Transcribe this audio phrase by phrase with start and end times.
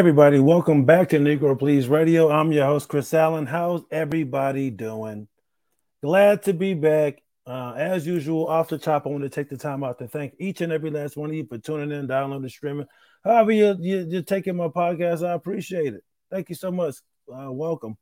[0.00, 2.30] Everybody, welcome back to Negro Please Radio.
[2.30, 3.44] I'm your host Chris Allen.
[3.44, 5.28] How's everybody doing?
[6.02, 7.20] Glad to be back.
[7.46, 10.32] Uh, as usual, off the top, I want to take the time out to thank
[10.38, 12.86] each and every last one of you for tuning in, downloading, streaming.
[13.22, 16.02] However, you, you, you're taking my podcast, I appreciate it.
[16.30, 16.94] Thank you so much.
[17.30, 17.98] Uh, welcome.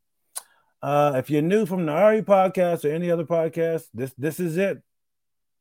[0.81, 4.57] Uh, if you're new from the Ari podcast or any other podcast, this this is
[4.57, 4.81] it.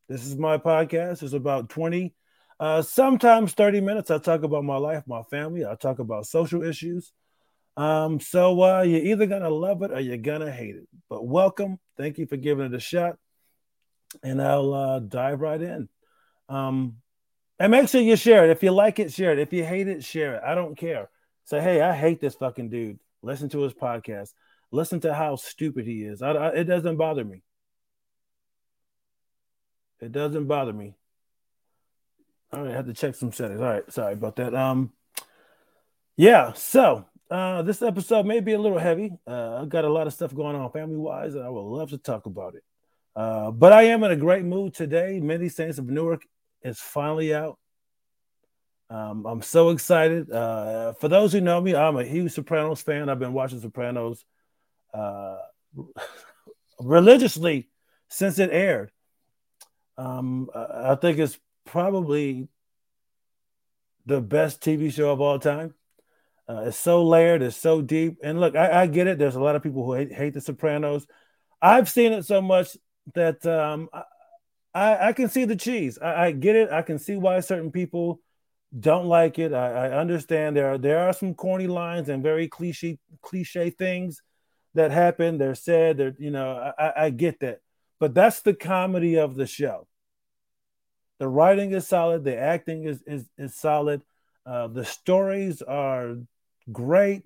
[0.07, 1.23] This is my podcast.
[1.23, 2.13] It's about 20
[2.59, 5.65] uh, sometimes 30 minutes, I talk about my life, my family.
[5.65, 7.11] I talk about social issues.
[7.75, 10.87] Um, so uh, you're either gonna love it or you're gonna hate it.
[11.09, 11.79] But welcome.
[11.95, 13.17] Thank you for giving it a shot.
[14.23, 15.87] And I'll uh, dive right in.
[16.49, 16.97] Um,
[17.59, 18.51] and make sure you share it.
[18.51, 19.39] If you like it, share it.
[19.39, 20.43] If you hate it, share it.
[20.43, 21.09] I don't care.
[21.45, 22.99] Say, hey, I hate this fucking dude.
[23.21, 24.33] Listen to his podcast.
[24.71, 26.21] Listen to how stupid he is.
[26.21, 27.43] I, I, it doesn't bother me.
[29.99, 30.95] It doesn't bother me.
[32.51, 33.59] All right, I had to check some settings.
[33.59, 34.55] All right, sorry about that.
[34.55, 34.93] Um,
[36.15, 36.53] yeah.
[36.53, 39.11] So uh, this episode may be a little heavy.
[39.27, 41.89] Uh, I've got a lot of stuff going on family wise, and I would love
[41.89, 42.63] to talk about it.
[43.15, 45.19] Uh, but I am in a great mood today.
[45.19, 46.23] Many Saints of Newark
[46.61, 47.57] is finally out.
[48.89, 50.31] Um, I'm so excited.
[50.31, 53.09] Uh, for those who know me, I'm a huge Sopranos fan.
[53.09, 54.23] I've been watching Sopranos
[54.93, 55.37] uh,
[56.79, 57.69] religiously
[58.07, 58.91] since it aired.
[59.97, 62.47] Um, I think it's probably
[64.05, 65.75] the best TV show of all time.
[66.49, 68.17] Uh, it's so layered, it's so deep.
[68.23, 69.19] And look, I, I, get it.
[69.19, 71.05] There's a lot of people who hate, hate The Sopranos.
[71.61, 72.77] I've seen it so much
[73.15, 73.89] that um,
[74.73, 75.99] I, I, can see the cheese.
[76.01, 76.71] I, I, get it.
[76.71, 78.21] I can see why certain people
[78.77, 79.53] don't like it.
[79.53, 84.21] I, understand there are there are some corny lines and very cliche cliche things
[84.73, 85.37] that happen.
[85.37, 85.97] They're said.
[85.97, 87.59] They're you know I get that,
[87.99, 89.87] but that's the comedy of the show.
[91.19, 92.23] The writing is solid.
[92.23, 94.01] The acting is is, is solid.
[94.45, 96.17] Uh, the stories are
[96.71, 97.23] great.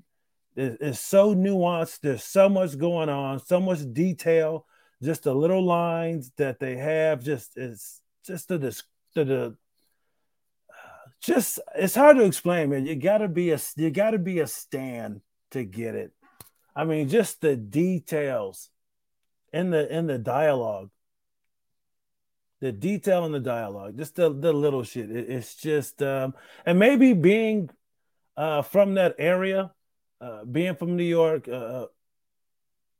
[0.55, 1.99] It, it's so nuanced.
[2.01, 3.39] There's so much going on.
[3.39, 4.65] So much detail.
[5.03, 7.23] Just the little lines that they have.
[7.23, 9.57] Just it's just the the, the
[11.21, 12.85] just it's hard to explain, man.
[12.85, 16.11] You gotta be a you gotta be a stand to get it.
[16.75, 18.69] I mean, just the details
[19.53, 20.89] in the in the dialogue
[22.61, 25.11] the detail in the dialogue, just the, the little shit.
[25.11, 26.35] It, it's just, um,
[26.65, 27.69] and maybe being
[28.37, 29.71] uh, from that area,
[30.21, 31.85] uh, being from New York, uh, uh,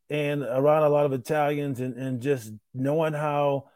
[0.10, 3.70] and around a lot of Italians, and, and just knowing how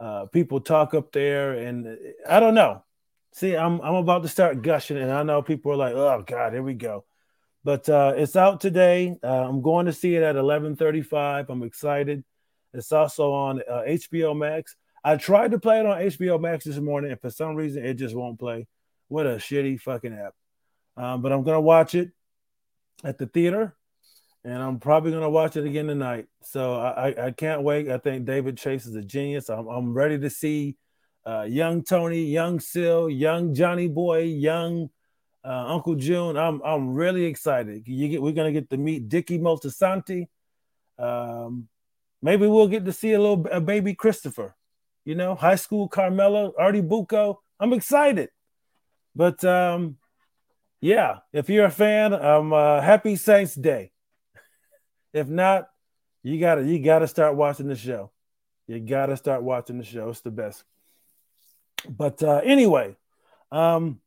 [0.00, 1.94] uh, people talk up there, and uh,
[2.28, 2.82] I don't know.
[3.32, 6.54] See, I'm I'm about to start gushing, and I know people are like, "Oh God,
[6.54, 7.04] here we go."
[7.62, 9.16] But it's out today.
[9.22, 11.46] I'm going to see it at 11:35.
[11.50, 12.24] I'm excited.
[12.72, 14.76] It's also on HBO Max.
[15.06, 17.94] I tried to play it on HBO Max this morning, and for some reason, it
[17.94, 18.66] just won't play.
[19.06, 20.34] What a shitty fucking app.
[20.96, 22.10] Um, but I'm gonna watch it
[23.04, 23.76] at the theater,
[24.42, 26.26] and I'm probably gonna watch it again tonight.
[26.42, 27.88] So I, I can't wait.
[27.88, 29.48] I think David Chase is a genius.
[29.48, 30.76] I'm, I'm ready to see
[31.24, 34.90] uh, young Tony, young Sil, young Johnny Boy, young
[35.44, 36.36] uh, Uncle June.
[36.36, 37.84] I'm I'm really excited.
[37.84, 40.26] Get we're gonna get to meet Dickie Moltisanti.
[40.98, 41.68] Um,
[42.20, 44.56] maybe we'll get to see a little a baby Christopher
[45.06, 47.40] you know, high school Carmela, Artie Bucco.
[47.58, 48.28] I'm excited.
[49.14, 49.96] But um,
[50.80, 53.92] yeah, if you're a fan, I'm uh, happy Saints Day.
[55.14, 55.70] if not,
[56.22, 58.10] you gotta you gotta start watching the show.
[58.66, 60.10] You gotta start watching the show.
[60.10, 60.64] It's the best.
[61.88, 62.96] But uh, anyway,
[63.52, 64.00] um,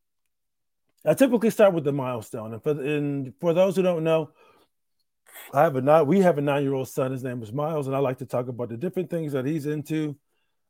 [1.05, 4.31] I typically start with the milestone, and for and for those who don't know,
[5.53, 6.07] I have a nine.
[6.07, 7.13] we have a nine year old son.
[7.13, 9.65] His name is Miles, and I like to talk about the different things that he's
[9.65, 10.17] into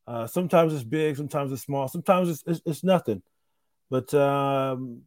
[0.10, 3.22] uh, sometimes it's big, sometimes it's small, sometimes it's, it's, it's nothing.
[3.92, 5.04] But um,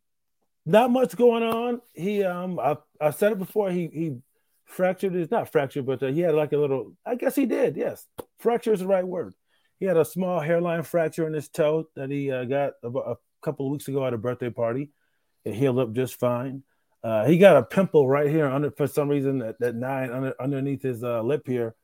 [0.64, 1.80] not much going on.
[1.92, 3.70] He, um, I, I said it before.
[3.70, 4.16] He he
[4.64, 6.94] fractured his not fractured, but uh, he had like a little.
[7.04, 7.76] I guess he did.
[7.76, 8.06] Yes,
[8.38, 9.34] fracture is the right word.
[9.80, 13.16] He had a small hairline fracture in his toe that he uh, got a, a
[13.42, 14.90] couple of weeks ago at a birthday party.
[15.44, 16.62] It healed up just fine.
[17.02, 20.34] Uh, he got a pimple right here under for some reason that, that nine under,
[20.40, 21.74] underneath his uh, lip here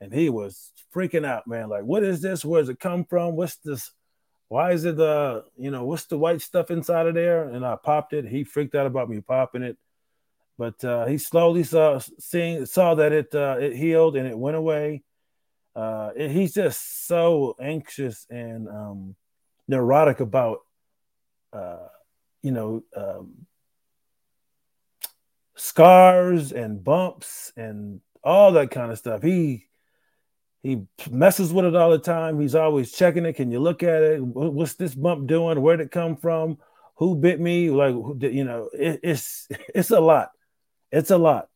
[0.00, 1.68] and he was freaking out, man.
[1.68, 2.44] Like, what is this?
[2.44, 3.36] Where does it come from?
[3.36, 3.92] What's this?
[4.48, 7.44] Why is it the uh, you know what's the white stuff inside of there?
[7.48, 8.26] And I popped it.
[8.26, 9.76] He freaked out about me popping it,
[10.58, 14.56] but uh, he slowly saw seeing saw that it uh, it healed and it went
[14.56, 15.02] away.
[15.76, 19.14] Uh, it, he's just so anxious and um,
[19.68, 20.60] neurotic about
[21.52, 21.86] uh,
[22.42, 23.46] you know um,
[25.54, 29.22] scars and bumps and all that kind of stuff.
[29.22, 29.69] He
[30.62, 32.40] he messes with it all the time.
[32.40, 33.34] He's always checking it.
[33.34, 34.22] Can you look at it?
[34.22, 35.60] What's this bump doing?
[35.60, 36.58] Where'd it come from?
[37.00, 40.30] who bit me, like you know, it, it's it's a lot.
[40.92, 41.48] It's a lot.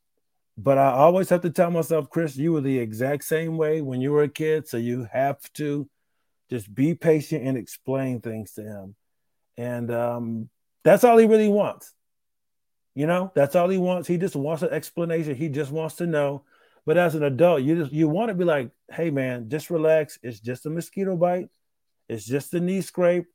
[0.56, 4.00] But I always have to tell myself, Chris, you were the exact same way when
[4.00, 4.66] you were a kid.
[4.66, 5.88] So you have to
[6.48, 8.94] just be patient and explain things to him.
[9.56, 10.48] And um,
[10.82, 11.92] that's all he really wants.
[12.94, 14.08] You know, that's all he wants.
[14.08, 15.34] He just wants an explanation.
[15.34, 16.44] He just wants to know.
[16.86, 20.18] But as an adult, you just you want to be like, hey man, just relax.
[20.22, 21.48] It's just a mosquito bite.
[22.08, 23.26] It's just a knee scrape.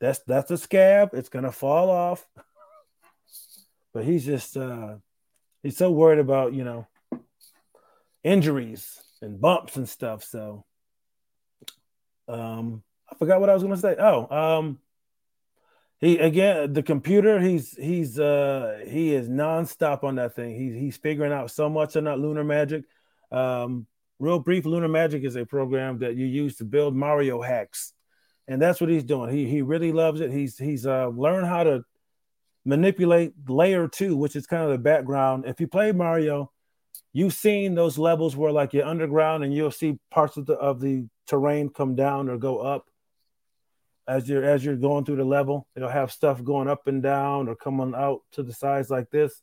[0.00, 1.10] That's that's a scab.
[1.12, 2.26] It's gonna fall off.
[3.92, 4.96] but he's just uh
[5.62, 6.86] he's so worried about, you know,
[8.24, 10.24] injuries and bumps and stuff.
[10.24, 10.64] So
[12.28, 13.94] um I forgot what I was gonna say.
[13.98, 14.78] Oh, um
[16.00, 20.54] he again the computer he's he's uh he is nonstop on that thing.
[20.54, 22.84] He's he's figuring out so much on that lunar magic.
[23.32, 23.86] Um
[24.18, 27.92] real brief lunar magic is a program that you use to build mario hacks
[28.48, 29.34] and that's what he's doing.
[29.34, 30.30] He he really loves it.
[30.30, 31.84] He's he's uh learned how to
[32.64, 35.44] manipulate layer two which is kind of the background.
[35.46, 36.52] If you play mario
[37.12, 40.80] you've seen those levels where like you're underground and you'll see parts of the of
[40.80, 42.84] the terrain come down or go up
[44.08, 45.66] as you're as you're going through the level.
[45.74, 49.42] It'll have stuff going up and down or coming out to the sides like this.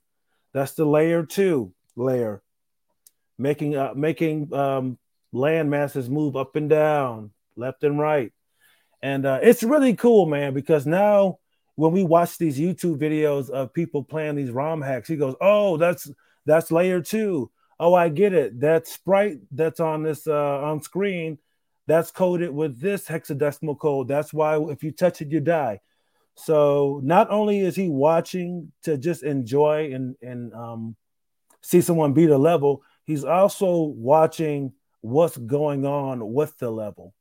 [0.53, 2.41] That's the layer two layer,
[3.37, 4.97] making uh, making um,
[5.31, 8.31] land masses move up and down, left and right,
[9.01, 10.53] and uh, it's really cool, man.
[10.53, 11.39] Because now
[11.75, 15.77] when we watch these YouTube videos of people playing these ROM hacks, he goes, "Oh,
[15.77, 16.09] that's
[16.45, 17.51] that's layer two.
[17.79, 18.59] Oh, I get it.
[18.61, 21.39] That sprite that's on this uh, on screen
[21.87, 24.07] that's coded with this hexadecimal code.
[24.07, 25.81] That's why if you touch it, you die.
[26.35, 30.95] So not only is he watching to just enjoy and and um,
[31.61, 37.13] see someone beat a level, he's also watching what's going on with the level.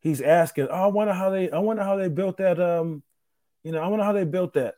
[0.00, 1.50] He's asking, "Oh, I wonder how they.
[1.50, 2.60] I wonder how they built that.
[2.60, 3.02] Um,
[3.62, 4.74] you know, I wonder how they built that.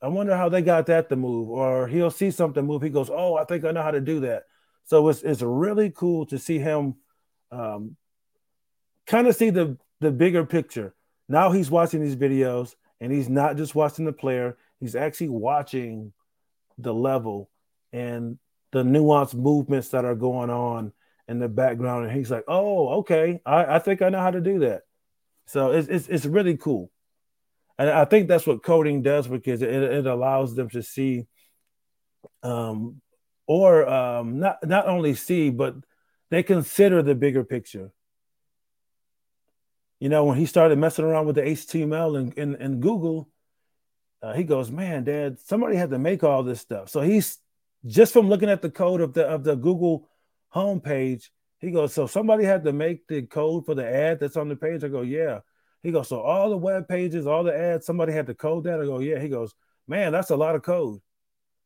[0.00, 2.82] I wonder how they got that to move." Or he'll see something move.
[2.82, 4.44] He goes, "Oh, I think I know how to do that."
[4.84, 6.94] So it's it's really cool to see him
[7.50, 7.96] um,
[9.06, 10.94] kind of see the the bigger picture.
[11.28, 16.12] Now he's watching these videos and he's not just watching the player, he's actually watching
[16.78, 17.50] the level
[17.92, 18.38] and
[18.72, 20.92] the nuanced movements that are going on
[21.26, 22.06] in the background.
[22.06, 24.82] And he's like, oh, okay, I, I think I know how to do that.
[25.46, 26.90] So it's, it's, it's really cool.
[27.78, 31.26] And I think that's what coding does because it, it allows them to see
[32.42, 33.00] um,
[33.46, 35.74] or um, not, not only see, but
[36.30, 37.92] they consider the bigger picture.
[40.00, 43.28] You know, when he started messing around with the HTML and, and, and Google,
[44.22, 47.38] uh, he goes, "Man, Dad, somebody had to make all this stuff." So he's
[47.86, 50.08] just from looking at the code of the of the Google
[50.54, 51.28] homepage.
[51.58, 54.56] He goes, "So somebody had to make the code for the ad that's on the
[54.56, 55.40] page." I go, "Yeah."
[55.82, 58.80] He goes, "So all the web pages, all the ads, somebody had to code that."
[58.80, 59.54] I go, "Yeah." He goes,
[59.86, 61.00] "Man, that's a lot of code."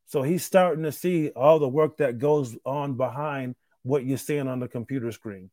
[0.05, 4.47] So he's starting to see all the work that goes on behind what you're seeing
[4.47, 5.49] on the computer screen.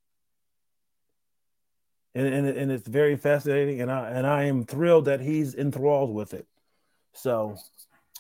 [2.15, 6.13] And, and, and it's very fascinating, and I and I am thrilled that he's enthralled
[6.13, 6.47] with it.
[7.13, 7.57] So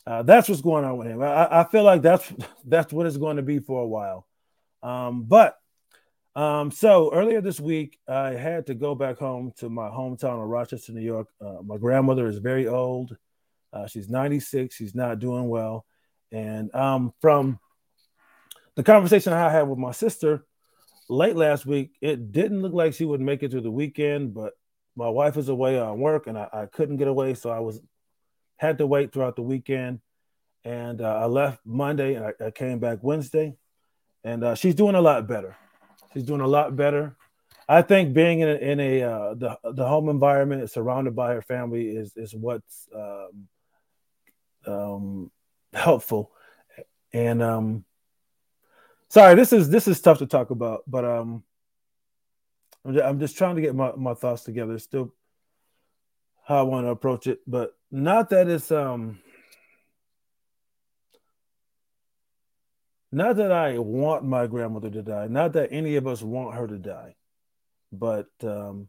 [0.06, 1.22] uh, that's what's going on with him.
[1.22, 2.32] I, I, feel like that's
[2.64, 4.26] that's what it's going to be for a while.
[4.82, 5.58] Um, but
[6.36, 10.48] um, so earlier this week, I had to go back home to my hometown of
[10.48, 11.28] Rochester, New York.
[11.40, 13.16] Uh, my grandmother is very old.
[13.72, 14.74] Uh, she's 96.
[14.74, 15.84] She's not doing well,
[16.32, 17.58] and um, from
[18.80, 20.46] the conversation I had with my sister
[21.10, 24.54] late last week, it didn't look like she would make it to the weekend, but
[24.96, 27.78] my wife is away on work and I, I couldn't get away, so I was
[28.56, 30.00] had to wait throughout the weekend.
[30.64, 33.54] And uh, I left Monday and I, I, came back Wednesday,
[34.24, 35.58] and uh, she's doing a lot better.
[36.14, 37.16] She's doing a lot better.
[37.68, 41.42] I think being in a, in a uh, the the home environment, surrounded by her
[41.42, 43.48] family, is is what's um,
[44.66, 45.30] um,
[45.74, 46.32] helpful.
[47.12, 47.84] And um,
[49.10, 51.44] sorry, this is this is tough to talk about, but um,
[52.84, 54.78] I'm just, I'm just trying to get my, my thoughts together.
[54.78, 55.12] Still,
[56.46, 59.18] how I want to approach it, but not that it's um,
[63.12, 66.66] not that I want my grandmother to die, not that any of us want her
[66.66, 67.16] to die,
[67.92, 68.88] but um,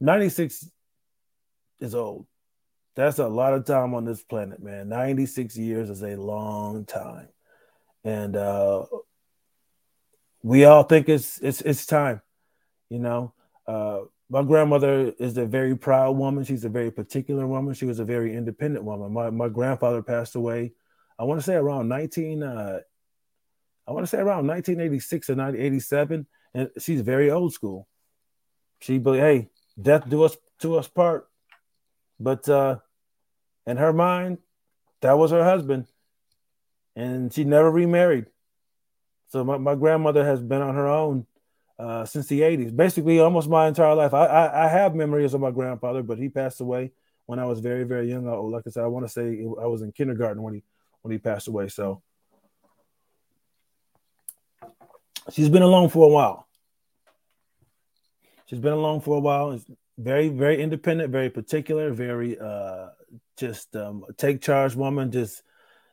[0.00, 0.68] 96
[1.80, 2.26] is old.
[2.94, 4.88] That's a lot of time on this planet, man.
[4.88, 7.28] 96 years is a long time.
[8.04, 8.84] And uh,
[10.42, 12.20] we all think it's it's it's time.
[12.88, 13.34] You know,
[13.66, 16.44] uh, my grandmother is a very proud woman.
[16.44, 17.74] She's a very particular woman.
[17.74, 19.12] She was a very independent woman.
[19.12, 20.72] My my grandfather passed away.
[21.18, 22.42] I want to say around 19.
[22.42, 22.80] Uh,
[23.86, 27.88] I want to say around 1986 or 1987, and she's very old school.
[28.80, 29.48] She, but hey,
[29.80, 31.28] death do us to us part.
[32.18, 32.78] But uh,
[33.66, 34.38] in her mind,
[35.00, 35.86] that was her husband,
[36.94, 38.26] and she never remarried.
[39.32, 41.26] So my, my grandmother has been on her own
[41.78, 44.12] uh, since the 80s, basically almost my entire life.
[44.12, 46.92] I, I, I have memories of my grandfather, but he passed away
[47.24, 48.26] when I was very very young.
[48.26, 50.62] Like I said, I want to say I was in kindergarten when he
[51.00, 51.68] when he passed away.
[51.68, 52.02] So
[55.32, 56.46] she's been alone for a while.
[58.46, 59.52] She's been alone for a while.
[59.52, 59.64] It's
[59.96, 62.88] very very independent, very particular, very uh,
[63.38, 65.10] just um, take charge woman.
[65.10, 65.42] Just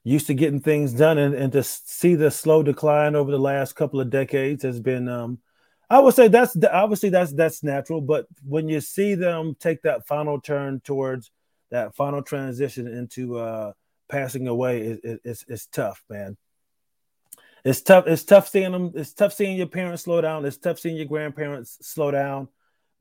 [0.03, 3.75] used to getting things done, and, and to see the slow decline over the last
[3.75, 5.39] couple of decades has been um,
[5.89, 10.05] I would say that's obviously that's that's natural, but when you see them take that
[10.05, 11.31] final turn towards
[11.71, 13.73] that final transition into uh,
[14.07, 16.37] passing away, it, it, it's it's tough, man.
[17.65, 18.05] It's tough.
[18.05, 18.91] It's tough seeing them.
[18.93, 20.45] It's tough seeing your parents slow down.
[20.45, 22.49] It's tough seeing your grandparents slow down,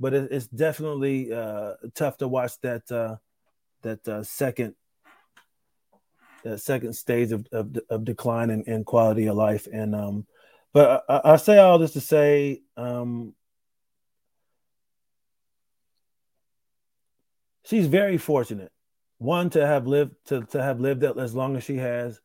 [0.01, 3.17] but it, it's definitely uh, tough to watch that uh,
[3.83, 4.75] that uh, second
[6.45, 10.27] that second stage of of, of decline in, in quality of life and um
[10.73, 13.35] but I, I say all this to say, um,
[17.65, 18.73] she's very fortunate.
[19.19, 22.21] One to have lived to, to have lived as long as she has,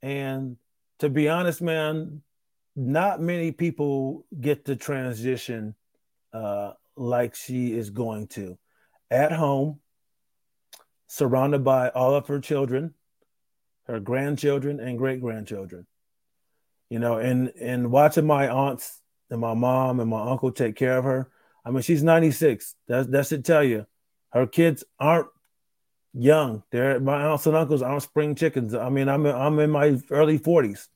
[0.00, 0.56] and
[1.00, 2.22] to be honest, man,
[2.74, 5.74] not many people get to transition
[6.32, 8.56] uh, like she is going to.
[9.10, 9.80] At home,
[11.06, 12.94] surrounded by all of her children,
[13.88, 15.86] her grandchildren, and great grandchildren
[16.90, 20.96] you know, and and watching my aunts and my mom and my uncle take care
[20.96, 21.30] of her.
[21.64, 22.74] I mean, she's 96.
[22.86, 23.86] That's that should tell you.
[24.32, 25.28] Her kids aren't
[26.14, 26.62] young.
[26.70, 28.74] They're my aunts and uncles aren't spring chickens.
[28.74, 30.88] I mean, I'm I'm in my early 40s.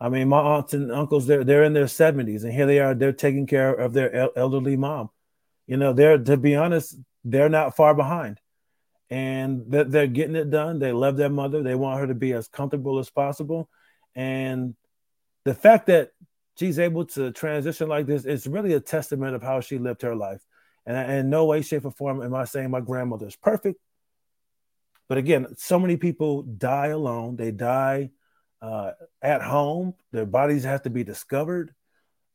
[0.00, 2.94] I mean, my aunts and uncles they're they're in their 70s, and here they are.
[2.94, 5.10] They're taking care of their elderly mom.
[5.66, 8.40] You know, they're to be honest, they're not far behind,
[9.10, 10.78] and they're, they're getting it done.
[10.78, 11.62] They love their mother.
[11.62, 13.68] They want her to be as comfortable as possible,
[14.14, 14.74] and
[15.44, 16.10] the fact that
[16.58, 20.14] she's able to transition like this is really a testament of how she lived her
[20.14, 20.40] life.
[20.84, 23.78] And in no way, shape, or form am I saying my grandmother is perfect.
[25.08, 27.36] But again, so many people die alone.
[27.36, 28.10] They die
[28.60, 29.94] uh, at home.
[30.12, 31.74] Their bodies have to be discovered.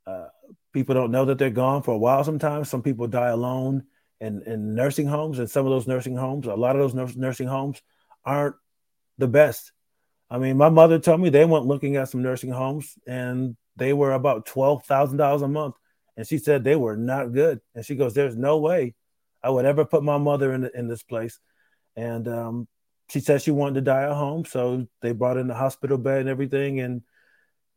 [0.08, 0.28] Uh,
[0.72, 2.70] people don't know that they're gone for a while sometimes.
[2.70, 3.84] Some people die alone
[4.24, 5.40] in, in nursing homes.
[5.40, 7.82] And some of those nursing homes, a lot of those nursing homes
[8.24, 8.56] aren't
[9.18, 9.72] the best.
[10.30, 13.94] I mean, my mother told me they went looking at some nursing homes and they
[13.94, 15.76] were about twelve thousand dollars a month,
[16.16, 17.60] and she said they were not good.
[17.76, 18.96] And she goes, "There's no way
[19.44, 21.40] I would ever put my mother in in this place."
[21.96, 22.68] And um,
[23.10, 26.22] she said she wanted to die at home, so they brought in the hospital bed
[26.22, 27.02] and everything, and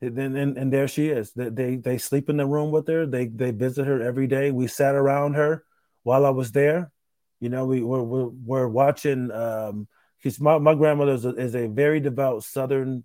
[0.01, 1.33] then and, and there she is.
[1.33, 3.07] They, they they sleep in the room with her.
[3.07, 4.51] They they visit her every day.
[4.51, 5.65] We sat around her
[6.07, 6.93] while I was there.
[7.41, 9.33] You know, we were we're, we're watching.
[9.33, 13.05] Um, because my, my grandmother is a, is a very devout Southern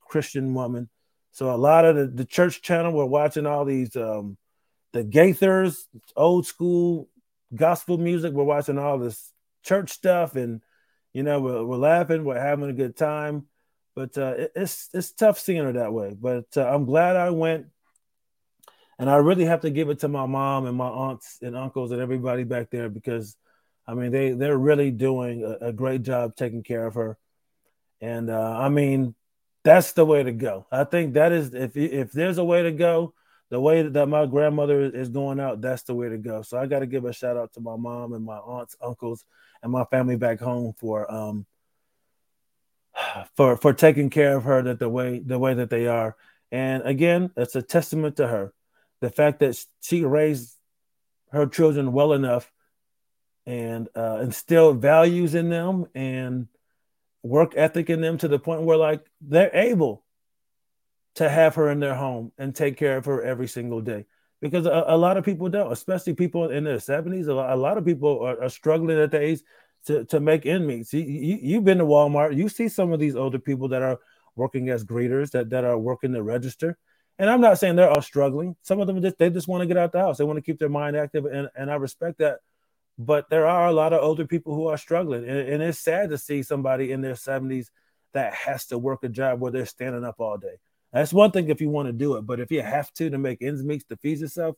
[0.00, 0.88] Christian woman.
[1.32, 4.36] So a lot of the, the church channel, we're watching all these um,
[4.92, 5.76] the Gaithers,
[6.16, 7.08] old school
[7.54, 8.32] gospel music.
[8.32, 9.32] We're watching all this
[9.64, 10.62] church stuff, and
[11.12, 13.46] you know we're, we're laughing, we're having a good time.
[13.94, 16.16] But uh, it, it's it's tough seeing her that way.
[16.18, 17.66] But uh, I'm glad I went,
[18.98, 21.92] and I really have to give it to my mom and my aunts and uncles
[21.92, 23.36] and everybody back there because
[23.86, 27.16] I mean, they they're really doing a, a great job taking care of her,
[28.00, 29.14] and uh, I mean,
[29.62, 30.66] that's the way to go.
[30.72, 33.14] I think that is if if there's a way to go,
[33.48, 36.42] the way that my grandmother is going out, that's the way to go.
[36.42, 39.24] So I got to give a shout out to my mom and my aunts, uncles,
[39.62, 41.46] and my family back home for um
[43.36, 46.16] for for taking care of her that the way the way that they are.
[46.50, 48.52] And again, it's a testament to her,
[49.00, 50.54] the fact that she raised
[51.32, 52.50] her children well enough
[53.46, 56.48] and uh, instill values in them and
[57.22, 60.04] work ethic in them to the point where like they're able
[61.16, 64.06] to have her in their home and take care of her every single day.
[64.40, 67.56] Because a, a lot of people don't especially people in their 70s a lot, a
[67.56, 69.40] lot of people are, are, struggling at the age
[69.86, 72.36] to, to make end meet you, you, you've been to walmart.
[72.36, 73.98] You see some of these older people that are
[74.34, 76.76] working as greeters that, that are working the register
[77.18, 78.56] and i'm not saying they're all struggling.
[78.62, 80.18] Some of them just they just want to get out the house.
[80.18, 82.40] They want to keep their mind active and, and i respect that.
[82.98, 86.10] But there are a lot of older people who are struggling and, and, it's sad
[86.10, 87.66] to see somebody in their 70s
[88.14, 90.56] that has to work a job where they're standing up all day.
[90.94, 93.18] That's one thing if you want to do it but if you have to to
[93.18, 94.56] make ends meet to feed yourself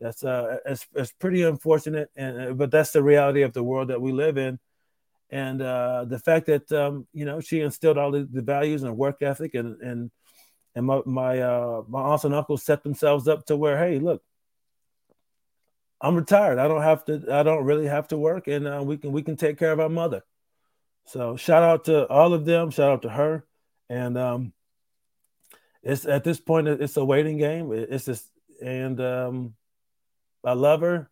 [0.00, 3.88] that's uh it's, it's pretty unfortunate and uh, but that's the reality of the world
[3.88, 4.58] that we live in.
[5.30, 8.96] And uh the fact that um you know she instilled all the, the values and
[8.96, 10.10] work ethic and and
[10.74, 14.22] and my my uh my aunts and uncles set themselves up to where hey look
[16.00, 16.58] I'm retired.
[16.58, 17.22] I don't have to.
[17.30, 19.80] I don't really have to work, and uh, we can we can take care of
[19.80, 20.22] our mother.
[21.04, 22.70] So shout out to all of them.
[22.70, 23.44] Shout out to her,
[23.90, 24.52] and um,
[25.82, 27.70] it's at this point it's a waiting game.
[27.72, 28.30] It's just
[28.62, 29.54] and um,
[30.42, 31.10] I love her,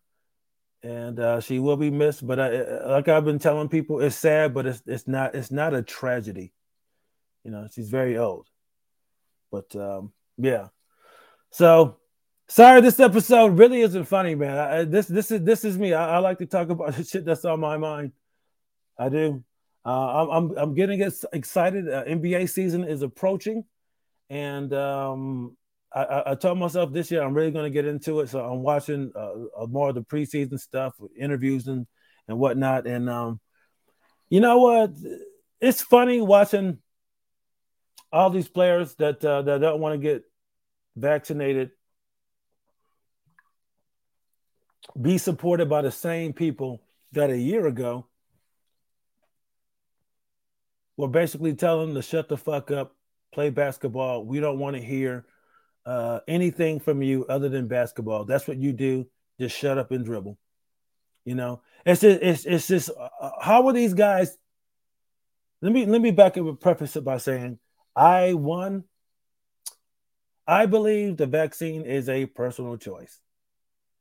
[0.81, 2.25] and uh, she will be missed.
[2.25, 5.75] But I, like I've been telling people, it's sad, but it's it's not it's not
[5.75, 6.51] a tragedy.
[7.43, 8.47] You know, she's very old,
[9.51, 10.67] but um, yeah.
[11.51, 11.97] So
[12.47, 14.57] sorry, this episode really isn't funny, man.
[14.57, 15.93] I, this this is this is me.
[15.93, 18.11] I, I, like to talk about the shit that's on my mind.
[18.97, 19.43] I do.
[19.85, 21.01] Uh, I'm, I'm I'm getting
[21.33, 21.89] excited.
[21.89, 23.63] Uh, NBA season is approaching,
[24.29, 25.55] and um,
[25.93, 28.29] I, I, told myself this year I'm really going to get into it.
[28.29, 31.87] So I'm watching uh, more of the preseason stuff, interviews and
[32.27, 32.87] and whatnot.
[32.87, 33.39] And um,
[34.29, 34.91] you know what?
[35.61, 36.79] It's funny watching
[38.11, 40.23] all these players that uh, that don't want to get
[40.95, 41.71] vaccinated
[44.99, 48.07] be supported by the same people that a year ago
[50.97, 52.95] were basically telling them to shut the fuck up,
[53.31, 54.25] play basketball.
[54.25, 55.25] We don't want to hear
[55.85, 58.25] uh, anything from you other than basketball.
[58.25, 59.07] That's what you do.
[59.39, 60.37] Just shut up and dribble.
[61.23, 64.35] You know, it's just, it's it's just uh, uh how are these guys?
[65.61, 67.59] Let me let me back up and preface it by saying
[67.95, 68.85] I won.
[70.47, 73.19] I believe the vaccine is a personal choice.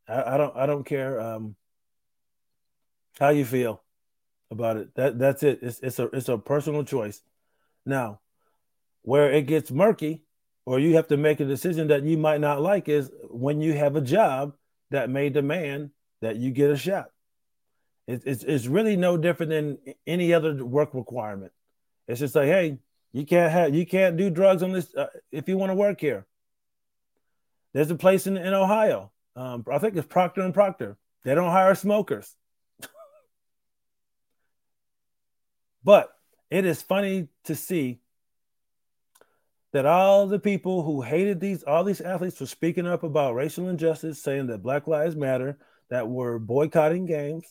[0.08, 1.56] I, I don't I don't care um,
[3.18, 3.82] how you feel
[4.50, 4.94] about it.
[4.94, 5.60] That that's it.
[5.62, 7.22] It's it's a it's a personal choice.
[7.84, 8.20] Now,
[9.02, 10.22] where it gets murky
[10.66, 13.72] or you have to make a decision that you might not like is when you
[13.72, 14.54] have a job
[14.90, 17.10] that may demand that you get a shot.
[18.06, 21.52] It, it's, it's really no different than any other work requirement.
[22.06, 22.78] It's just like, hey,
[23.12, 26.00] you can't have you can't do drugs on this uh, if you want to work
[26.00, 26.26] here.
[27.72, 29.12] There's a place in, in Ohio.
[29.36, 30.96] Um, I think it's Procter and Procter.
[31.24, 32.34] They don't hire smokers.
[35.84, 36.10] but
[36.50, 38.00] it is funny to see
[39.72, 43.68] that all the people who hated these all these athletes for speaking up about racial
[43.68, 45.58] injustice, saying that Black Lives Matter,
[45.90, 47.44] that were boycotting games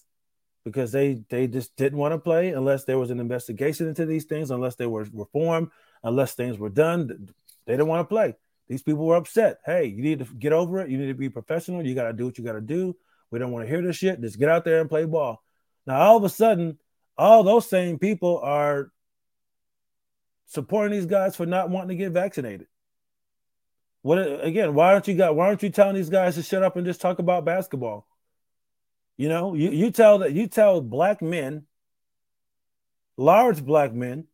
[0.68, 4.26] because they they just didn't want to play unless there was an investigation into these
[4.26, 5.70] things, unless they were reformed,
[6.04, 7.30] unless things were done.
[7.66, 8.36] They didn't want to play.
[8.68, 9.60] These people were upset.
[9.66, 10.90] Hey, you need to get over it.
[10.90, 11.86] You need to be professional.
[11.86, 12.96] You got to do what you got to do.
[13.32, 14.22] We don't want to hear this shit.
[14.22, 15.42] Just get out there and play ball.
[15.86, 16.78] Now, all of a sudden,
[17.18, 18.92] all those same people are
[20.48, 22.68] supporting these guys for not wanting to get vaccinated.
[24.02, 24.74] What again?
[24.74, 25.36] Why aren't you got?
[25.36, 28.07] Why aren't you telling these guys to shut up and just talk about basketball?
[29.18, 31.66] You know, you, you tell that you tell black men,
[33.18, 34.26] large black men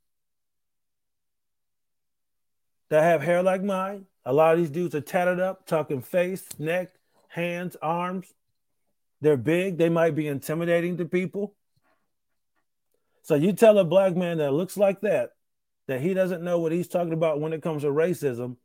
[2.90, 4.06] that have hair like mine.
[4.26, 6.92] A lot of these dudes are tatted up, talking face, neck,
[7.30, 8.34] hands, arms.
[9.22, 9.78] They're big.
[9.78, 11.56] They might be intimidating to people.
[13.24, 15.32] So you tell a black man that looks like that
[15.88, 18.58] that he doesn't know what he's talking about when it comes to racism,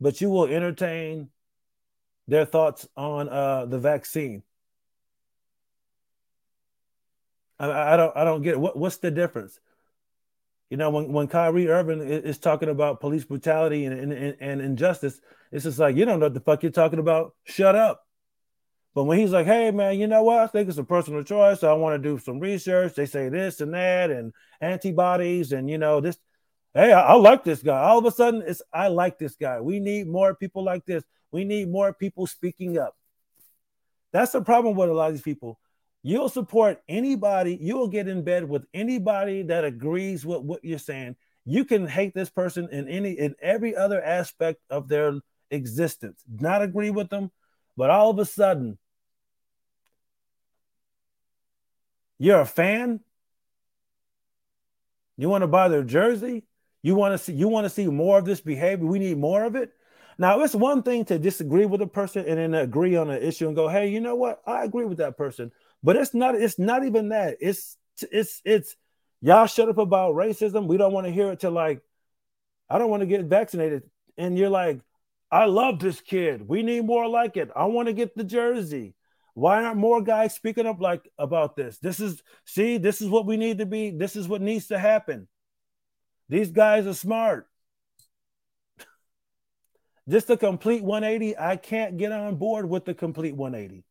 [0.00, 1.28] but you will entertain
[2.28, 4.42] their thoughts on uh, the vaccine.
[7.58, 8.60] I, I, don't I don't get it.
[8.60, 9.58] What, what's the difference?
[10.70, 15.20] You know, when, when Kyrie Irving is talking about police brutality and, and, and injustice,
[15.52, 17.34] it's just like, you don't know what the fuck you're talking about.
[17.44, 18.02] Shut up.
[18.92, 20.38] But when he's like, hey, man, you know what?
[20.38, 21.62] I think it's a personal choice.
[21.62, 22.94] I want to do some research.
[22.94, 26.18] They say this and that and antibodies and, you know, this
[26.76, 27.80] hey, I, I, like this guy.
[27.80, 29.60] All of a sudden, it's I like this guy.
[29.60, 31.04] We need more people like this.
[31.30, 32.96] We need more people speaking up.
[34.12, 35.58] That's the problem with a lot of these people.
[36.06, 40.78] You'll support anybody, you will get in bed with anybody that agrees with what you're
[40.78, 41.16] saying.
[41.44, 45.14] You can hate this person in any in every other aspect of their
[45.50, 47.32] existence, not agree with them,
[47.76, 48.78] but all of a sudden,
[52.18, 53.00] you're a fan.
[55.16, 56.44] You want to buy their jersey?
[56.82, 58.86] You want to see you want to see more of this behavior.
[58.86, 59.72] We need more of it.
[60.18, 63.48] Now, it's one thing to disagree with a person and then agree on an issue
[63.48, 64.40] and go, "Hey, you know what?
[64.46, 65.50] I agree with that person."
[65.82, 67.36] But it's not it's not even that.
[67.40, 67.76] It's
[68.10, 68.76] it's it's
[69.20, 70.66] y'all shut up about racism.
[70.66, 71.80] We don't want to hear it to like
[72.68, 73.84] I don't want to get vaccinated
[74.16, 74.80] and you're like,
[75.30, 76.48] "I love this kid.
[76.48, 77.50] We need more like it.
[77.54, 78.94] I want to get the jersey."
[79.36, 81.76] Why aren't more guys speaking up like about this?
[81.76, 83.90] This is see, this is what we need to be.
[83.90, 85.28] This is what needs to happen.
[86.30, 87.46] These guys are smart.
[90.08, 93.84] Just a complete 180, I can't get on board with the complete 180.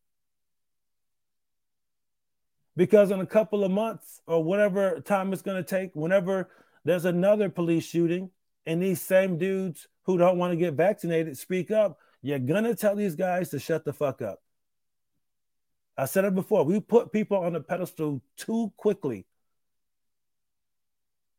[2.76, 6.50] Because in a couple of months or whatever time it's going to take, whenever
[6.84, 8.30] there's another police shooting
[8.66, 12.74] and these same dudes who don't want to get vaccinated speak up, you're going to
[12.74, 14.42] tell these guys to shut the fuck up.
[15.96, 16.64] I said it before.
[16.64, 19.24] We put people on the pedestal too quickly.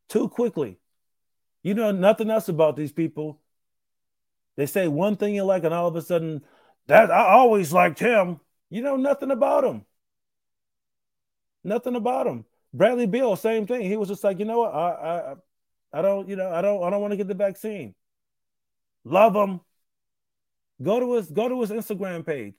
[0.09, 0.79] Too quickly.
[1.61, 3.39] You know nothing else about these people.
[4.55, 6.41] They say one thing you like, and all of a sudden,
[6.87, 8.39] that I always liked him.
[8.69, 9.85] You know nothing about him.
[11.67, 12.45] Nothing about him.
[12.73, 13.81] Bradley Beal, same thing.
[13.81, 14.73] He was just like, you know what?
[14.73, 15.35] I I
[15.99, 17.93] I don't, you know, I don't I don't want to get the vaccine.
[19.03, 19.59] Love him.
[20.81, 22.55] Go to his go to his Instagram page.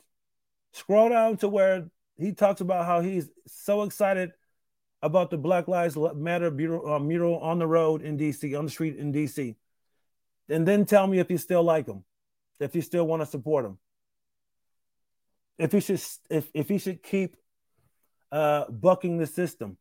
[0.75, 4.33] Scroll down to where he talks about how he's so excited
[5.01, 8.71] about the Black Lives Matter mural, uh, mural on the road in DC, on the
[8.71, 9.57] street in DC.
[10.51, 12.05] And then tell me if you still like him,
[12.61, 13.79] if you still want to support him,
[15.57, 17.37] if he should if if he should keep
[18.33, 19.77] uh, bucking the system,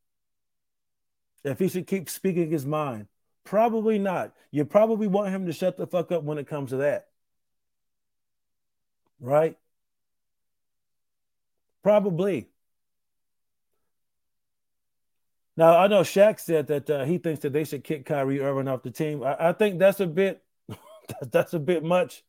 [1.44, 3.08] if he should keep speaking his mind.
[3.44, 4.34] Probably not.
[4.52, 7.08] You probably want him to shut the fuck up when it comes to that.
[9.22, 9.58] Right?
[11.82, 12.50] Probably.
[15.56, 18.68] Now I know Shaq said that uh, he thinks that they should kick Kyrie Irving
[18.68, 19.24] off the team.
[19.24, 20.44] I, I think that's a bit
[21.32, 22.24] that's a bit much.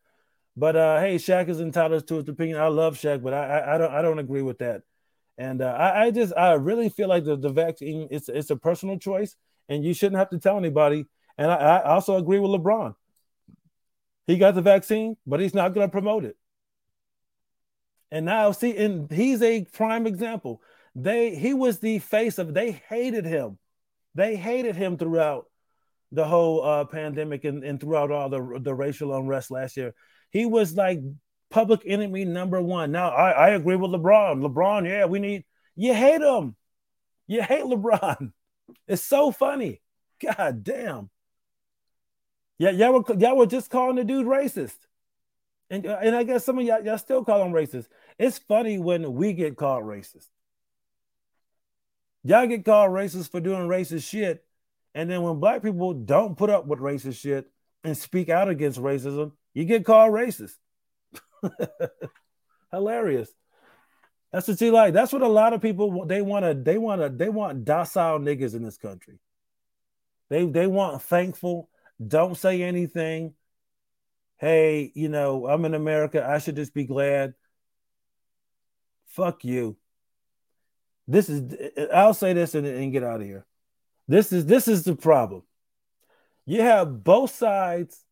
[0.57, 2.59] But uh, hey, Shaq is entitled to his opinion.
[2.59, 4.83] I love Shaq, but I, I, I don't I don't agree with that.
[5.38, 8.57] And uh, I, I just I really feel like the, the vaccine it's it's a
[8.57, 9.37] personal choice,
[9.68, 11.07] and you shouldn't have to tell anybody.
[11.38, 12.94] And I, I also agree with LeBron.
[14.27, 16.37] He got the vaccine, but he's not going to promote it.
[18.11, 20.61] And now, see, and he's a prime example.
[20.94, 22.53] They he was the face of.
[22.53, 23.59] They hated him.
[24.16, 25.46] They hated him throughout
[26.11, 29.94] the whole uh, pandemic and, and throughout all the the racial unrest last year.
[30.31, 31.01] He was like
[31.50, 32.92] public enemy number one.
[32.92, 34.40] Now I, I agree with LeBron.
[34.46, 35.44] LeBron, yeah, we need
[35.76, 36.56] you hate him.
[37.26, 38.32] You hate LeBron.
[38.87, 39.80] It's so funny.
[40.22, 41.08] God damn.
[42.58, 44.76] Yeah, y'all were y'all were just calling the dude racist.
[45.70, 47.87] And, uh, and I guess some of y'all, y'all still call him racist.
[48.18, 50.28] It's funny when we get called racist.
[52.24, 54.44] Y'all get called racist for doing racist shit.
[54.94, 57.50] And then when black people don't put up with racist shit
[57.84, 60.56] and speak out against racism, you get called racist.
[62.72, 63.31] Hilarious.
[64.33, 64.92] That's what you like.
[64.92, 68.18] That's what a lot of people they want to they want to they want docile
[68.18, 69.18] niggas in this country.
[70.29, 71.70] They they want thankful,
[72.07, 73.35] don't say anything,
[74.38, 76.27] hey, you know, I'm in America.
[76.27, 77.35] I should just be glad.
[79.07, 79.77] Fuck you.
[81.07, 81.55] This is
[81.92, 83.46] I'll say this and, and get out of here.
[84.07, 85.42] This is this is the problem.
[86.46, 88.05] You have both sides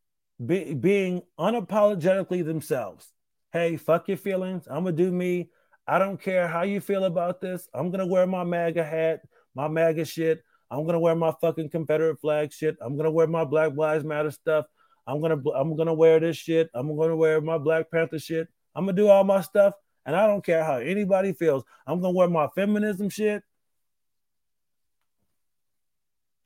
[0.43, 3.11] be, being unapologetically themselves.
[3.53, 4.67] Hey, fuck your feelings.
[4.67, 5.49] I'm gonna do me.
[5.87, 7.69] I don't care how you feel about this.
[7.73, 9.21] I'm gonna wear my MAGA hat,
[9.55, 10.43] my MAGA shit.
[10.69, 12.75] I'm gonna wear my fucking Confederate flag shit.
[12.81, 14.65] I'm gonna wear my Black Lives Matter stuff.
[15.07, 16.69] I'm gonna I'm gonna wear this shit.
[16.73, 18.49] I'm gonna wear my Black Panther shit.
[18.75, 19.73] I'm gonna do all my stuff,
[20.05, 21.63] and I don't care how anybody feels.
[21.85, 23.43] I'm gonna wear my feminism shit.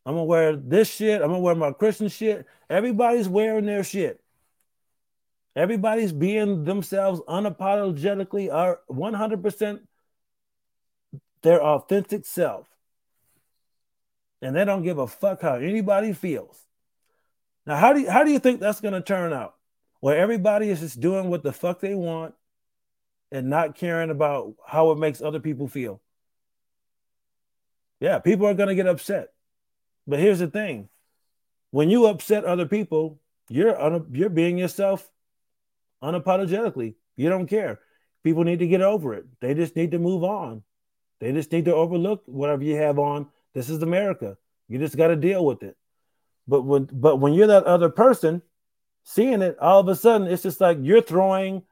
[0.05, 1.21] I'm gonna wear this shit.
[1.21, 2.45] I'm gonna wear my Christian shit.
[2.69, 4.20] Everybody's wearing their shit.
[5.55, 9.79] Everybody's being themselves unapologetically, are 100%
[11.41, 12.67] their authentic self.
[14.41, 16.59] And they don't give a fuck how anybody feels.
[17.65, 19.55] Now, how do you, how do you think that's going to turn out?
[19.99, 22.33] Where everybody is just doing what the fuck they want
[23.31, 26.01] and not caring about how it makes other people feel.
[27.99, 29.29] Yeah, people are going to get upset.
[30.07, 30.89] But here's the thing.
[31.69, 35.10] When you upset other people, you're un- you're being yourself
[36.03, 36.95] unapologetically.
[37.15, 37.79] You don't care.
[38.23, 39.25] People need to get over it.
[39.39, 40.63] They just need to move on.
[41.19, 43.27] They just need to overlook whatever you have on.
[43.53, 44.37] This is America.
[44.67, 45.75] You just got to deal with it.
[46.47, 48.41] But when but when you're that other person
[49.03, 51.63] seeing it, all of a sudden it's just like you're throwing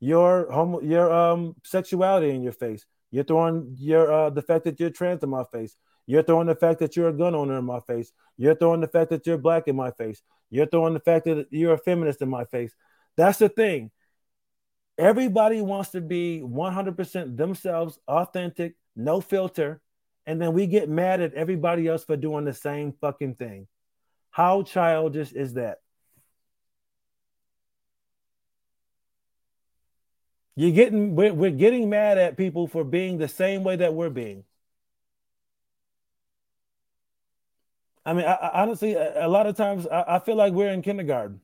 [0.00, 2.84] your homo your um sexuality in your face.
[3.10, 5.76] You're throwing your uh the fact that you're trans in my face.
[6.06, 8.12] You're throwing the fact that you're a gun owner in my face.
[8.36, 10.22] You're throwing the fact that you're black in my face.
[10.50, 12.74] You're throwing the fact that you're a feminist in my face.
[13.18, 13.90] That's the thing.
[14.96, 19.80] Everybody wants to be 100% themselves, authentic, no filter.
[20.24, 23.66] And then we get mad at everybody else for doing the same fucking thing.
[24.30, 25.78] How childish is that?
[30.54, 34.10] You're getting we're, we're getting mad at people for being the same way that we're
[34.10, 34.44] being.
[38.04, 40.70] I mean, I, I, honestly, a, a, lot of times I, I, feel like we're
[40.72, 41.40] in kindergarten.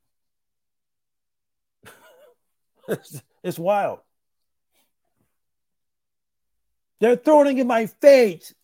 [2.88, 4.00] It's, it's wild.
[7.00, 8.54] They're throwing in my face.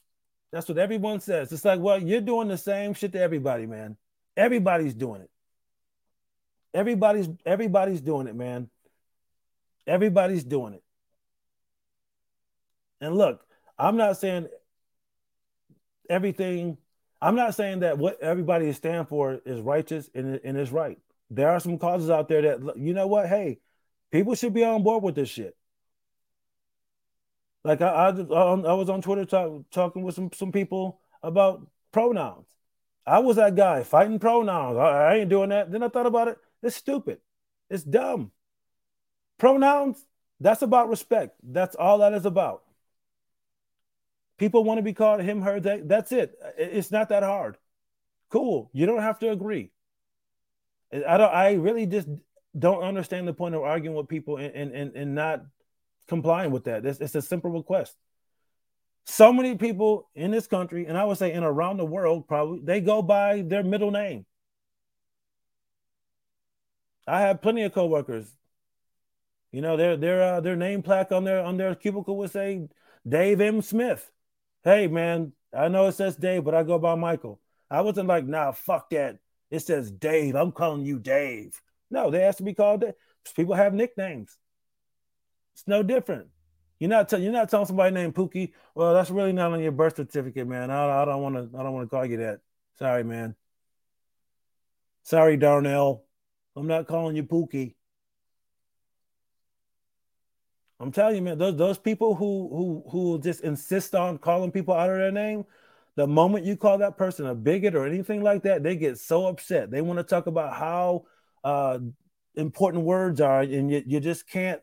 [0.53, 1.53] That's what everyone says.
[1.53, 3.97] It's like, well, you're doing the same shit to everybody, man.
[4.37, 5.31] Everybody's doing it.
[6.73, 8.71] Everybody's everybody's doing it, man.
[9.87, 10.83] Everybody's doing it.
[13.01, 13.45] And look,
[13.79, 14.49] I'm not saying
[16.09, 16.79] everything.
[17.21, 20.99] I'm not saying that what everybody is stand for is righteous and, and is right.
[21.29, 23.29] There are some causes out there that you know what?
[23.29, 23.59] Hey,
[24.11, 25.57] people should be on board with this shit.
[27.65, 32.47] Like I, I, I was on Twitter talk, talking with some some people about pronouns.
[33.07, 34.79] I was that guy fighting pronouns.
[34.79, 35.71] I, I ain't doing that.
[35.71, 36.39] Then I thought about it.
[36.63, 37.19] It's stupid.
[37.69, 38.33] It's dumb.
[39.39, 40.05] Pronouns,
[40.39, 41.37] that's about respect.
[41.43, 42.63] That's all that is about.
[44.39, 45.81] People want to be called him, her, they.
[45.81, 46.39] That's it.
[46.57, 47.59] It's not that hard.
[48.31, 48.71] Cool.
[48.73, 49.71] You don't have to agree.
[50.93, 51.33] I don't.
[51.33, 52.09] I really just
[52.59, 55.43] don't understand the point of arguing with people and and, and not
[56.09, 56.85] complying with that.
[56.85, 57.97] It's, it's a simple request.
[59.07, 62.61] So many people in this country, and I would say in around the world, probably
[62.63, 64.27] they go by their middle name.
[67.07, 68.31] I have plenty of coworkers.
[69.53, 72.69] You know, their their uh, their name plaque on their on their cubicle would say
[73.09, 73.63] Dave M.
[73.63, 74.11] Smith.
[74.63, 77.41] Hey man, I know it says Dave, but I go by Michael.
[77.71, 79.19] I wasn't like, nah, fuck that.
[79.51, 80.35] It says Dave.
[80.37, 81.61] I'm calling you Dave.
[81.91, 82.95] No, they have to be called Dave.
[83.35, 84.37] People have nicknames.
[85.55, 86.29] It's no different.
[86.79, 88.53] You're not t- you're not telling somebody named Pookie.
[88.75, 90.71] Well, that's really not on your birth certificate, man.
[90.71, 92.41] I, I don't want to I don't want to call you that.
[92.79, 93.35] Sorry, man.
[95.03, 96.05] Sorry, Darnell.
[96.57, 97.75] I'm not calling you Pookie.
[100.79, 104.73] I'm telling you, man, those those people who who who just insist on calling people
[104.73, 105.45] out of their name,
[105.97, 109.27] the moment you call that person a bigot or anything like that, they get so
[109.27, 109.71] upset.
[109.71, 111.05] They want to talk about how
[111.45, 111.79] uh,
[112.35, 114.61] important words are, and you, you just can't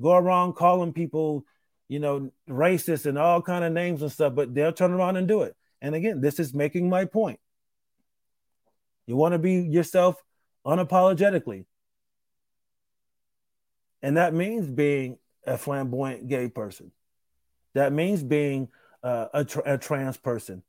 [0.00, 1.44] go around calling people,
[1.88, 4.34] you know, racist and all kind of names and stuff.
[4.34, 5.56] But they'll turn around and do it.
[5.80, 7.40] And again, this is making my point.
[9.06, 10.22] You want to be yourself
[10.66, 11.64] unapologetically.
[14.02, 16.92] And that means being a flamboyant gay person.
[17.74, 18.68] That means being
[19.02, 20.62] uh, a, tra- a trans person.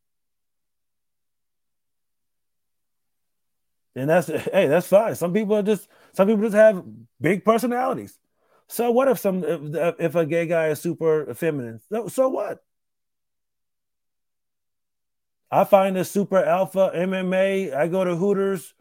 [3.95, 5.15] And that's hey, that's fine.
[5.15, 6.83] Some people are just some people just have
[7.19, 8.17] big personalities.
[8.67, 11.79] So what if some if, if a gay guy is super feminine?
[11.91, 12.63] So, so what?
[15.51, 17.73] I find a super alpha MMA.
[17.73, 18.73] I go to Hooters.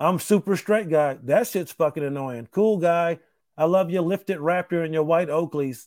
[0.00, 1.18] I'm super straight guy.
[1.24, 2.48] That shit's fucking annoying.
[2.50, 3.18] Cool guy.
[3.56, 5.86] I love your lifted Raptor and your white Oakleys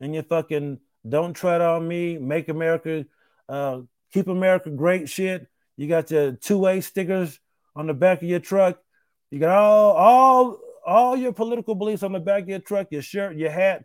[0.00, 3.06] and your fucking don't tread on me, make America,
[3.48, 3.80] uh,
[4.12, 5.46] keep America great shit.
[5.76, 7.38] You got your two way stickers
[7.80, 8.78] on the back of your truck.
[9.30, 13.00] You got all all all your political beliefs on the back of your truck, your
[13.00, 13.84] shirt, your hat.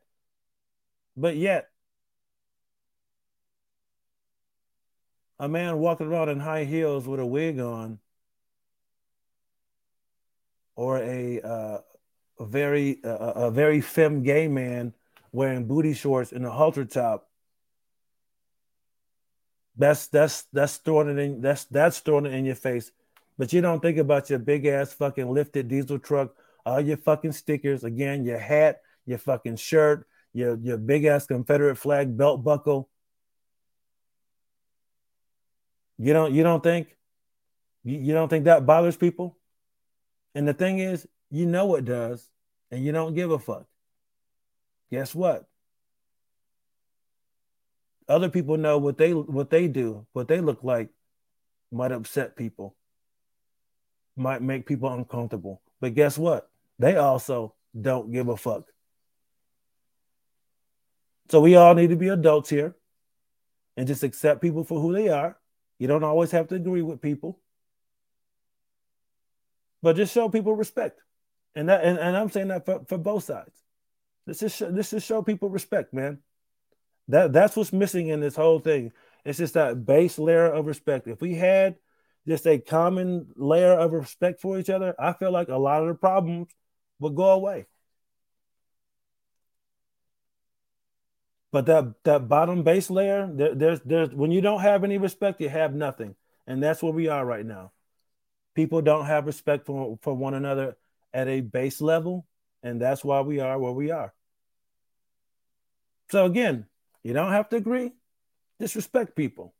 [1.15, 1.69] But yet,
[5.39, 7.99] a man walking around in high heels with a wig on,
[10.75, 11.77] or a uh,
[12.39, 14.93] a very uh, a very femme gay man
[15.31, 17.29] wearing booty shorts and a halter top.
[19.77, 22.91] That's that's that's throwing it in that's that's throwing it in your face.
[23.37, 27.33] But you don't think about your big ass fucking lifted diesel truck, all your fucking
[27.33, 32.89] stickers, again, your hat, your fucking shirt, your your big ass Confederate flag belt buckle.
[35.97, 36.95] You don't you don't think
[37.83, 39.37] you, you don't think that bothers people?
[40.33, 42.29] And the thing is, you know it does,
[42.71, 43.65] and you don't give a fuck.
[44.91, 45.45] Guess what?
[48.07, 50.89] Other people know what they what they do, what they look like
[51.71, 52.75] might upset people,
[54.15, 55.61] might make people uncomfortable.
[55.79, 56.49] But guess what?
[56.79, 58.63] They also don't give a fuck.
[61.29, 62.75] So we all need to be adults here
[63.75, 65.37] and just accept people for who they are.
[65.79, 67.39] You don't always have to agree with people,
[69.81, 71.01] but just show people respect
[71.55, 73.63] and that and, and I'm saying that for, for both sides.
[74.25, 76.19] This is this is show people respect, man.
[77.07, 78.91] That that's what's missing in this whole thing.
[79.23, 81.07] It's just that base layer of respect.
[81.07, 81.75] If we had
[82.27, 85.87] just a common layer of respect for each other, I feel like a lot of
[85.87, 86.47] the problems
[86.99, 87.65] would go away.
[91.51, 95.39] But that that bottom base layer, there, there's there's when you don't have any respect,
[95.39, 97.71] you have nothing, and that's where we are right now.
[98.55, 100.75] People don't have respect for for one another
[101.13, 102.27] at a base level,
[102.61, 104.13] and that's why we are where we are.
[106.11, 106.65] So again,
[107.03, 107.93] you don't have to agree,
[108.59, 109.53] disrespect people.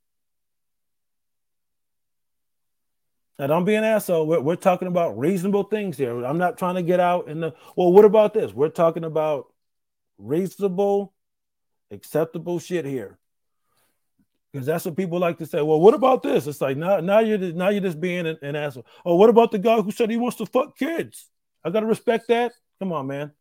[3.38, 4.28] Now, don't be an asshole.
[4.28, 6.24] We're, we're talking about reasonable things here.
[6.24, 7.92] I'm not trying to get out in the well.
[7.92, 8.54] What about this?
[8.54, 9.48] We're talking about
[10.18, 11.14] reasonable,
[11.92, 13.18] acceptable shit here,
[14.52, 15.62] because that's what people like to say.
[15.62, 16.48] Well, what about this?
[16.48, 18.86] It's like now, now you're just, now you're just being an, an asshole.
[19.04, 21.30] Oh, what about the guy who said he wants to fuck kids?
[21.62, 22.54] I gotta respect that.
[22.80, 23.32] Come on, man.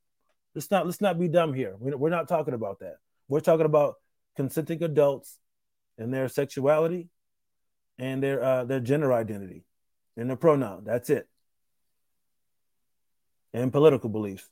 [0.57, 1.76] Let's not let's not be dumb here.
[1.78, 2.96] We're not talking about that.
[3.28, 3.94] We're talking about
[4.35, 5.38] consenting adults
[5.98, 7.11] and their sexuality
[7.96, 9.64] and their uh, their gender identity
[10.16, 10.85] and their pronoun.
[10.85, 11.29] That's it.
[13.53, 14.48] And political beliefs.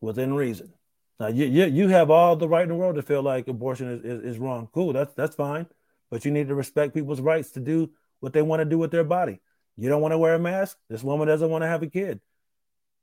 [0.00, 0.72] Within reason.
[1.18, 3.90] Now you, you you have all the right in the world to feel like abortion
[3.90, 4.68] is, is, is wrong.
[4.72, 5.66] Cool, that's that's fine.
[6.10, 8.90] But you need to respect people's rights to do what they want to do with
[8.90, 9.40] their body.
[9.76, 10.76] You don't want to wear a mask.
[10.88, 12.20] This woman doesn't want to have a kid.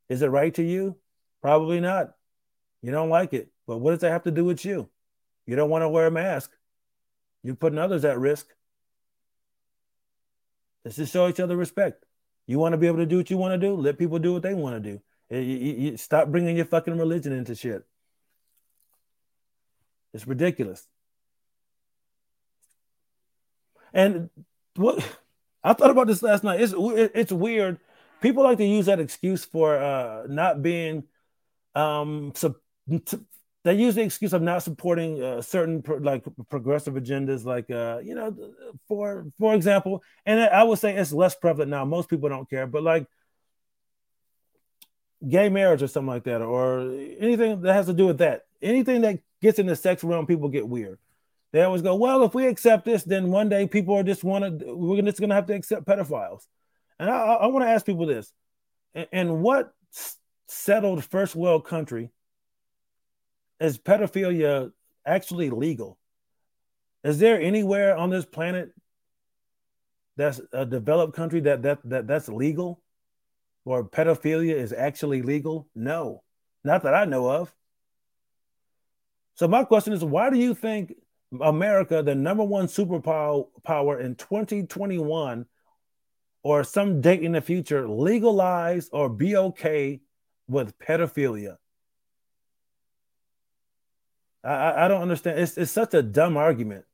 [0.10, 0.97] Is it right to you?
[1.41, 2.15] Probably not.
[2.82, 3.49] You don't like it.
[3.67, 4.89] But what does that have to do with you?
[5.45, 6.51] You don't want to wear a mask.
[7.45, 8.47] You're putting others at risk.
[10.84, 12.03] Let's just show each other respect.
[12.47, 13.75] You want to be able to do what you want to do?
[13.75, 15.01] Let people do what they want to do.
[15.29, 17.84] You, you, you stop bringing your fucking religion into shit.
[20.12, 20.88] It's ridiculous.
[23.93, 24.31] And
[24.75, 25.05] what
[25.63, 26.62] I thought about this last night.
[26.62, 27.79] It's it's weird.
[28.21, 31.03] People like to use that excuse for uh, not being
[31.75, 32.34] um,
[33.65, 37.99] they use the excuse of not supporting uh, certain pro- like progressive agendas, like uh,
[38.04, 38.34] you know,
[38.88, 41.84] for for example, and I would say it's less prevalent now.
[41.84, 43.08] Most people don't care, but like
[45.28, 46.82] gay marriage or something like that, or
[47.19, 50.47] anything that has to do with that, anything that gets in the sex realm, people
[50.49, 50.99] get weird.
[51.51, 54.60] They always go, well, if we accept this, then one day people are just want
[54.60, 56.45] to we're just to have to accept pedophiles.
[56.99, 58.32] And I, I want to ask people this:
[59.12, 59.73] in what
[60.47, 62.12] settled first world country
[63.60, 64.72] is pedophilia
[65.06, 65.98] actually legal?
[67.04, 68.72] Is there anywhere on this planet
[70.18, 72.82] that's a developed country that that, that that's legal?
[73.63, 75.68] Or pedophilia is actually legal?
[75.76, 76.24] No,
[76.63, 77.54] not that I know of.
[79.36, 80.94] So my question is, why do you think
[81.41, 85.46] America, the number one superpower power in 2021,
[86.44, 90.00] or some date in the future, legalize or be okay
[90.48, 91.58] with pedophilia?
[94.45, 95.39] I, I don't understand.
[95.39, 96.86] It's, it's such a dumb argument.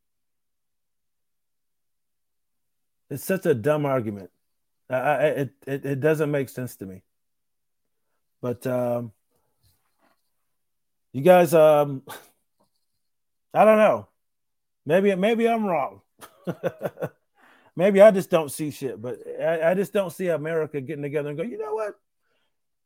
[3.09, 4.29] It's such a dumb argument.
[4.89, 7.03] I, I, it, it, it doesn't make sense to me.
[8.41, 9.11] But um,
[11.11, 12.03] you guys, um,
[13.53, 14.07] I don't know.
[14.85, 16.01] Maybe maybe I'm wrong.
[17.75, 18.99] maybe I just don't see shit.
[18.99, 21.43] But I, I just don't see America getting together and go.
[21.43, 21.95] You know what?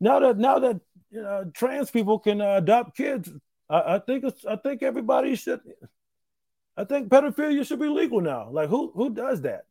[0.01, 3.31] Now that now that you know, trans people can uh, adopt kids,
[3.69, 5.61] I, I think it's I think everybody should.
[6.77, 8.49] I think pedophilia should be legal now.
[8.51, 9.65] Like who who does that?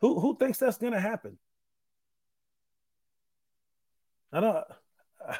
[0.00, 1.38] Who who thinks that's gonna happen?
[4.32, 4.64] I don't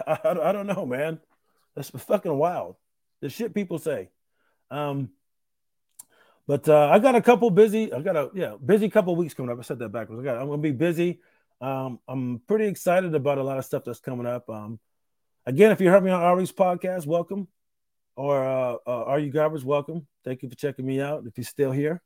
[0.06, 1.20] I, I, don't know, man.
[1.74, 2.76] That's fucking wild.
[3.20, 4.10] The shit people say.
[4.70, 5.10] Um,
[6.46, 7.92] but uh, I got a couple busy.
[7.92, 9.58] I got a yeah busy couple weeks coming up.
[9.58, 10.20] I said that backwards.
[10.20, 10.38] I got.
[10.38, 11.20] I'm gonna be busy.
[11.60, 14.50] Um, I'm pretty excited about a lot of stuff that's coming up.
[14.50, 14.80] Um,
[15.46, 17.46] again, if you heard me on Ari's podcast, welcome
[18.16, 19.64] or uh, uh, Are You Garbage?
[19.64, 20.06] Welcome.
[20.24, 22.02] Thank you for checking me out if you're still here.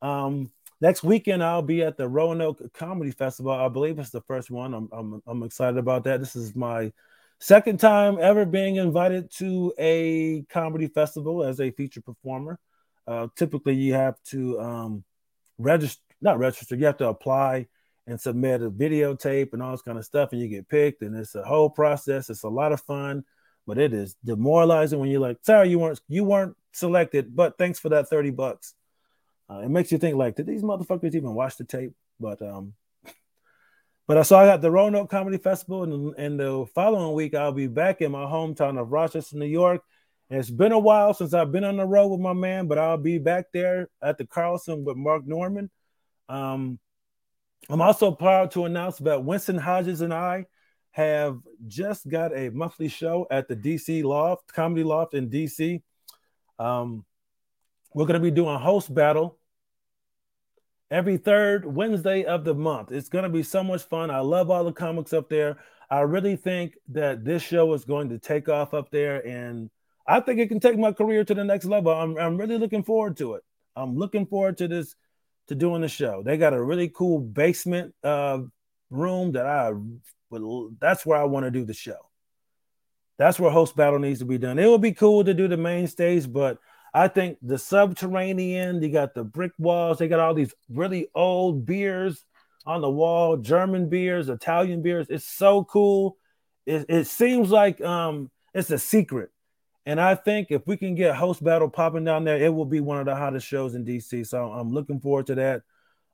[0.00, 3.52] Um, next weekend, I'll be at the Roanoke Comedy Festival.
[3.52, 4.74] I believe it's the first one.
[4.74, 6.20] I'm, I'm, I'm excited about that.
[6.20, 6.92] This is my
[7.40, 12.58] second time ever being invited to a comedy festival as a featured performer.
[13.06, 15.04] Uh, typically, you have to um,
[15.58, 17.66] register, not register, you have to apply
[18.06, 21.02] and submit a videotape and all this kind of stuff, and you get picked.
[21.02, 22.30] And it's a whole process.
[22.30, 23.24] It's a lot of fun
[23.68, 27.78] but it is demoralizing when you're like, sorry, you weren't you weren't selected, but thanks
[27.78, 28.72] for that 30 bucks.
[29.48, 31.92] Uh, it makes you think like, did these motherfuckers even watch the tape?
[32.18, 32.72] But um,
[34.08, 37.52] but I saw I got the Roanoke Comedy Festival, and, and the following week I'll
[37.52, 39.82] be back in my hometown of Rochester, New York.
[40.30, 42.78] And it's been a while since I've been on the road with my man, but
[42.78, 45.68] I'll be back there at the Carlson with Mark Normand.
[46.30, 46.78] Um,
[47.68, 50.46] I'm also proud to announce that Winston Hodges and I
[50.98, 51.38] have
[51.68, 55.80] just got a monthly show at the DC Loft, Comedy Loft in DC.
[56.58, 57.04] Um,
[57.94, 59.38] we're going to be doing host battle
[60.90, 62.90] every third Wednesday of the month.
[62.90, 64.10] It's going to be so much fun.
[64.10, 65.58] I love all the comics up there.
[65.88, 69.70] I really think that this show is going to take off up there, and
[70.04, 71.92] I think it can take my career to the next level.
[71.92, 73.44] I'm, I'm really looking forward to it.
[73.76, 74.96] I'm looking forward to this,
[75.46, 76.24] to doing the show.
[76.24, 78.40] They got a really cool basement uh,
[78.90, 79.72] room that I
[80.30, 80.42] but
[80.80, 81.98] that's where I want to do the show.
[83.18, 84.58] That's where host battle needs to be done.
[84.58, 86.58] It would be cool to do the main stage, but
[86.94, 91.66] I think the subterranean, you got the brick walls, they got all these really old
[91.66, 92.24] beers
[92.64, 95.06] on the wall, German beers, Italian beers.
[95.10, 96.16] It's so cool.
[96.66, 99.30] It, it seems like um, it's a secret.
[99.84, 102.80] And I think if we can get host battle popping down there, it will be
[102.80, 104.26] one of the hottest shows in DC.
[104.26, 105.62] So I'm looking forward to that.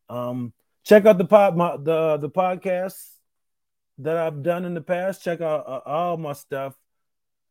[0.08, 0.52] Um,
[0.84, 2.94] check out the pod, my, the the podcast
[3.98, 5.22] that I've done in the past.
[5.22, 6.74] Check out uh, all my stuff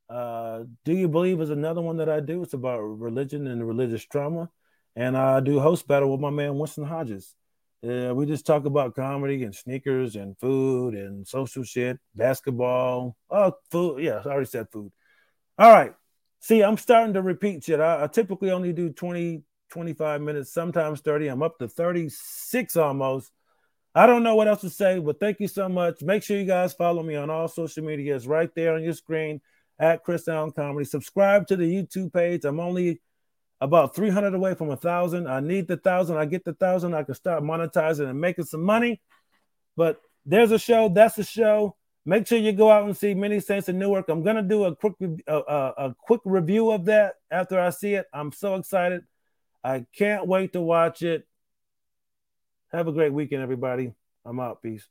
[0.09, 2.43] Uh, do you believe is another one that I do?
[2.43, 4.49] It's about religion and religious trauma,
[4.95, 7.35] and I do host battle with my man Winston Hodges.
[7.83, 13.17] Uh, we just talk about comedy and sneakers and food and social shit, basketball.
[13.29, 14.03] Oh, food.
[14.03, 14.91] Yeah, I already said food.
[15.57, 15.93] All right.
[16.39, 17.79] See, I'm starting to repeat shit.
[17.79, 21.27] I, I typically only do 20, 25 minutes, sometimes 30.
[21.27, 23.31] I'm up to 36 almost.
[23.95, 26.01] I don't know what else to say, but thank you so much.
[26.01, 28.15] Make sure you guys follow me on all social media.
[28.15, 29.39] It's right there on your screen
[29.77, 30.85] at Chris Allen Comedy.
[30.85, 32.43] Subscribe to the YouTube page.
[32.43, 33.01] I'm only
[33.61, 35.27] about 300 away from a thousand.
[35.27, 36.17] I need the thousand.
[36.17, 36.95] I get the thousand.
[36.95, 38.99] I can start monetizing and making some money.
[39.77, 40.89] But there's a show.
[40.89, 41.75] That's a show.
[42.05, 44.09] Make sure you go out and see Many Saints in Newark.
[44.09, 44.93] I'm gonna do a quick
[45.27, 48.07] a, a, a quick review of that after I see it.
[48.13, 49.03] I'm so excited.
[49.63, 51.25] I can't wait to watch it.
[52.73, 53.93] Have a great weekend, everybody.
[54.25, 54.61] I'm out.
[54.63, 54.87] Peace.